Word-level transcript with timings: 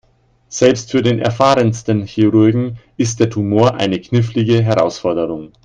Selbst 0.49 0.89
für 0.89 1.03
den 1.03 1.19
erfahrensten 1.19 2.07
Chirurgen 2.07 2.79
ist 2.97 3.19
der 3.19 3.29
Tumor 3.29 3.75
eine 3.75 4.01
knifflige 4.01 4.63
Herausforderung. 4.63 5.53